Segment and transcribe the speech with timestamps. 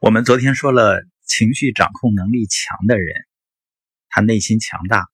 [0.00, 3.16] 我们昨天说了，情绪掌控能力强的人，
[4.08, 5.08] 他内心强大。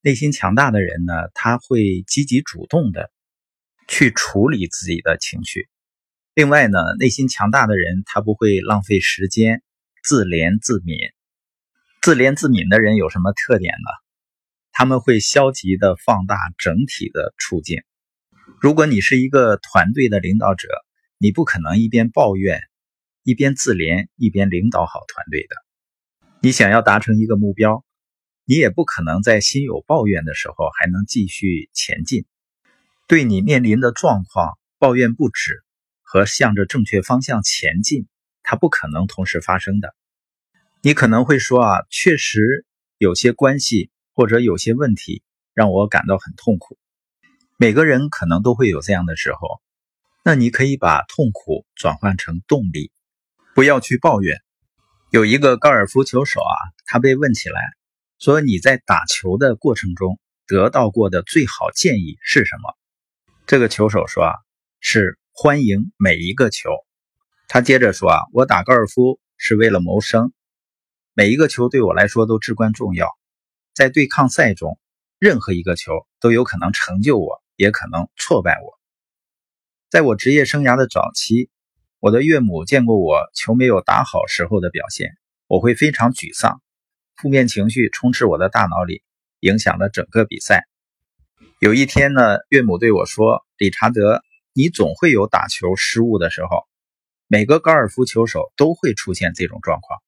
[0.00, 3.10] 内心强大的人呢，他会积极主动的
[3.88, 5.68] 去处理自己的情绪。
[6.34, 9.60] 另外呢，内心强大的人，他不会浪费时间
[10.04, 11.12] 自怜自悯。
[12.00, 13.90] 自怜自悯的人有什么特点呢？
[14.70, 17.82] 他们会消极的放大整体的处境。
[18.60, 20.68] 如果你是一个团队的领导者，
[21.18, 22.60] 你不可能一边抱怨。
[23.24, 25.54] 一边自怜一边领导好团队的，
[26.40, 27.84] 你想要达成一个目标，
[28.44, 32.24] 你也不可能在心有抱怨的时候还能继续前进。
[33.06, 35.62] 对你面临的状况抱怨不止，
[36.02, 38.08] 和向着正确方向前进，
[38.42, 39.94] 它不可能同时发生的。
[40.80, 42.66] 你可能会说啊，确实
[42.98, 45.22] 有些关系或者有些问题
[45.54, 46.76] 让我感到很痛苦。
[47.56, 49.60] 每个人可能都会有这样的时候，
[50.24, 52.90] 那你可以把痛苦转换成动力。
[53.54, 54.38] 不要去抱怨。
[55.10, 56.56] 有一个高尔夫球手啊，
[56.86, 57.60] 他被问起来，
[58.18, 62.74] 说你在打球的过程中得到过的最好建议是什么？
[63.46, 64.32] 这个球手说啊，
[64.80, 66.70] 是欢迎每一个球。
[67.46, 70.32] 他接着说啊，我打高尔夫是为了谋生，
[71.12, 73.06] 每一个球对我来说都至关重要。
[73.74, 74.78] 在对抗赛中，
[75.18, 78.78] 任何一个球都有可能成就我，也可能挫败我。
[79.90, 81.50] 在我职业生涯的早期。
[82.02, 86.60] 我的岳母见过我球没有打好时候的表现，我会非常沮丧，
[87.14, 89.04] 负面情绪充斥我的大脑里，
[89.38, 90.66] 影响了整个比赛。
[91.60, 94.20] 有一天呢，岳母对我说：“理查德，
[94.52, 96.66] 你总会有打球失误的时候，
[97.28, 100.00] 每个高尔夫球手都会出现这种状况。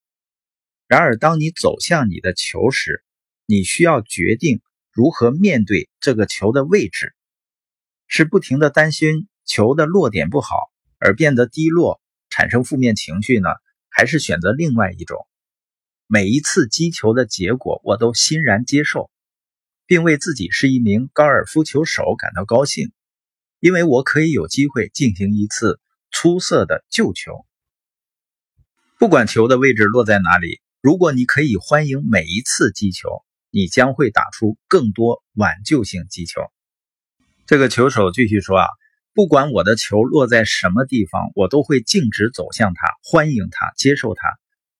[0.88, 3.04] 然而，当你走向你的球时，
[3.46, 7.14] 你需要决定如何面对这个球的位置，
[8.08, 10.56] 是不停的担心球的落点不好。”
[11.04, 13.50] 而变得低落，产生负面情绪呢？
[13.90, 15.18] 还是选择另外一种？
[16.06, 19.10] 每一次击球的结果，我都欣然接受，
[19.84, 22.90] 并为自己是一名高尔夫球手感到高兴，
[23.60, 25.78] 因为我可以有机会进行一次
[26.10, 27.44] 出色的救球。
[28.98, 33.10] 不管球的位置落在哪里，如果你可以欢迎每一次击球，
[33.50, 36.40] 你将会打出更多挽救性击球。
[37.44, 38.68] 这个球手继续说啊。
[39.14, 44.26] 不管我的球落在什么地方，我都会径直走向它，欢迎它，接受它。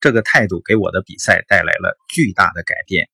[0.00, 3.09] 这个态度给我的比赛带来了巨大的改变。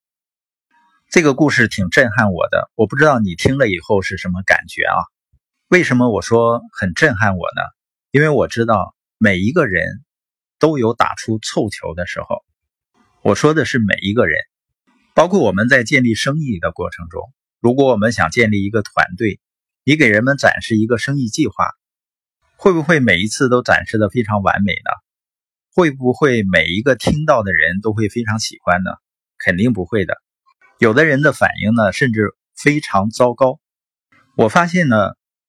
[1.10, 4.96] 这个故事挺震撼我的，我不知道你听了以后是什么感觉啊？
[5.68, 7.60] 为什么我说很震撼我呢？
[8.12, 10.02] 因为我知道每一个人
[10.58, 12.42] 都有打出凑球的时候。
[13.20, 14.38] 我说的是每一个人，
[15.14, 19.38] 包括我们在建立生意的过程中，如果我们想建立一个团队。
[19.82, 21.64] 你给人们展示一个生意计划，
[22.56, 24.90] 会不会每一次都展示的非常完美呢？
[25.74, 28.90] 会不会每一个听到的人都会非常喜欢呢？
[29.38, 30.18] 肯定不会的。
[30.78, 33.58] 有的人的反应呢，甚至非常糟糕。
[34.36, 34.96] 我发现呢，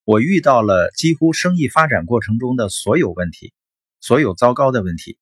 [0.05, 3.53] 我遇到了几乎生意发展过程中的所有问题，
[3.99, 5.17] 所有糟糕的问题。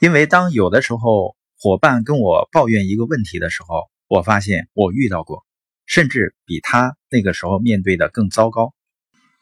[0.00, 5.46] 因为当有的时候伙伴跟我抱怨一个问题的时候，我发现我遇到过。
[5.90, 8.72] 甚至比他那个时候面对的更糟糕。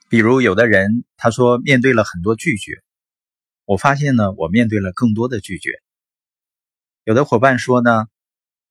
[0.09, 2.83] 比如，有的人他说面对了很多拒绝，
[3.67, 5.73] 我发现呢，我面对了更多的拒绝。
[7.05, 8.07] 有的伙伴说呢，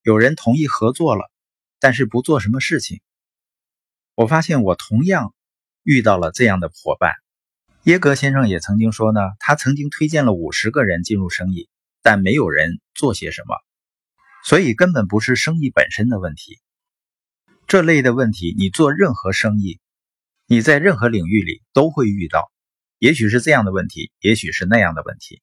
[0.01, 1.29] 有人同意合作了，
[1.79, 2.99] 但是不做什么事情。
[4.15, 5.35] 我发现我同样
[5.83, 7.13] 遇到了这样的伙伴。
[7.83, 11.69] 耶格先生也曾经说呢，他曾经推荐了五十个人进入生意，
[12.01, 13.55] 但没有人做些什么。
[14.43, 16.59] 所以根本不是生意本身的问题。
[17.67, 19.81] 这类的问题，你做任何生意，
[20.45, 22.49] 你在任何领域里都会遇到。
[22.97, 25.41] 也许是这样的问题，也许是那样的问题。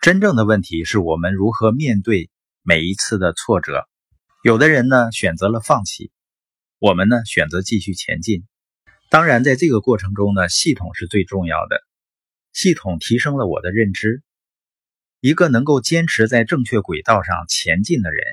[0.00, 2.30] 真正的问题是我们如何面对
[2.62, 3.86] 每一次的挫折。
[4.42, 6.10] 有的人呢选择了放弃，
[6.78, 8.44] 我们呢选择继续前进。
[9.10, 11.82] 当然，在这个过程中呢，系统是最重要的。
[12.54, 14.22] 系统提升了我的认知。
[15.20, 18.24] 一个能够坚持在正确轨道上前进的人，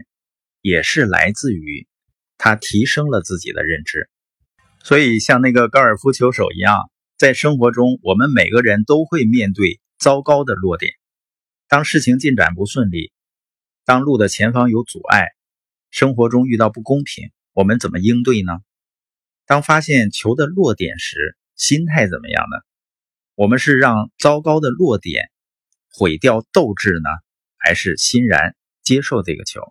[0.61, 1.85] 也是来自于。
[2.43, 4.09] 他提升了自己的认知，
[4.83, 10.91] 所以像那个高尔夫球手一样，在生活中，我们每个人都会面对糟糕的落点。
[11.67, 13.13] 当事情进展不顺利，
[13.85, 15.27] 当路的前方有阻碍，
[15.91, 18.53] 生活中遇到不公平，我们怎么应对呢？
[19.45, 22.57] 当发现球的落点时，心态怎么样呢？
[23.35, 25.29] 我们是让糟糕的落点
[25.91, 27.09] 毁掉斗志呢，
[27.59, 29.61] 还是欣然接受这个球？